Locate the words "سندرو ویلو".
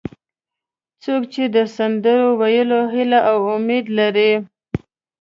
1.75-2.81